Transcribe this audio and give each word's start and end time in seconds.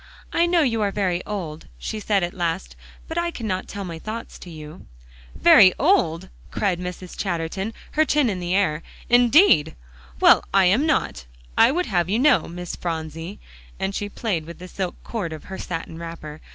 "I 0.33 0.47
know 0.47 0.61
you 0.63 0.81
are 0.81 0.89
very 0.89 1.23
old," 1.27 1.67
she 1.77 1.99
said 1.99 2.23
at 2.23 2.33
last, 2.33 2.75
"but 3.07 3.19
I 3.19 3.29
cannot 3.29 3.67
tell 3.67 3.83
my 3.85 3.99
thoughts 3.99 4.39
to 4.39 4.49
you." 4.49 4.87
"Very 5.35 5.75
old!" 5.77 6.29
cried 6.49 6.79
Mrs. 6.79 7.15
Chatterton, 7.15 7.71
her 7.91 8.03
chin 8.03 8.27
in 8.27 8.39
the 8.39 8.55
air. 8.55 8.81
"Indeed! 9.11 9.75
well, 10.19 10.43
I 10.51 10.65
am 10.65 10.87
not, 10.87 11.25
I 11.55 11.69
would 11.71 11.85
have 11.85 12.09
you 12.09 12.17
know, 12.17 12.47
Miss 12.47 12.75
Phronsie," 12.75 13.39
and 13.79 13.93
she 13.93 14.09
played 14.09 14.45
with 14.47 14.57
the 14.57 14.67
silk 14.67 14.95
cord 15.03 15.31
of 15.33 15.43
her 15.43 15.59
satin 15.59 15.99
wrapper. 15.99 16.41